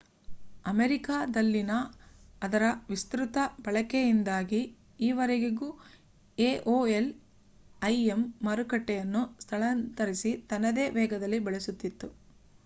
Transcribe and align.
ಅಮೇರಿಕಾದಲ್ಲಿನ 0.65 1.73
ಅದರ 2.41 2.63
ವಿಸ್ತ್ರುತ 2.87 3.37
ಬಳಕೆಯಿಂದಾಗಿ 3.65 4.61
ಈವರೆವರೆಗೂ 4.99 5.69
aol 6.37 7.05
im 8.09 8.19
ಮಾರುಕಟ್ಟೆಯನ್ನು 8.47 9.23
ಸ್ಥಳಾಂತರಿಸಿ 9.39 10.33
ತನ್ನದೇ 10.51 10.87
ವೇಗದಲ್ಲಿ 10.97 11.41
ಬೆಳೆಸುತ್ತಿತ್ತು 11.47 12.09